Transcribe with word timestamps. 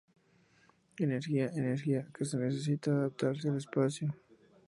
Energía- 0.97 1.51
energía 1.53 2.07
que 2.11 2.23
necesita 2.35 2.89
adaptarse 2.89 3.49
al 3.49 3.57
espacio. 3.57 4.15